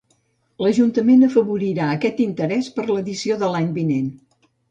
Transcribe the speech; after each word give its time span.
L'Ajuntament 0.65 1.25
afavorirà 1.27 1.89
aquest 1.97 2.23
interès 2.25 2.71
per 2.79 2.85
a 2.85 2.87
l'edició 2.95 3.39
de 3.43 3.51
l'any 3.57 3.71
vinent. 3.79 4.09